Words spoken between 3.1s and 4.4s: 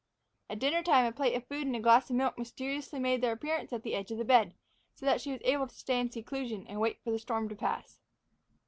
their appearance at the edge of the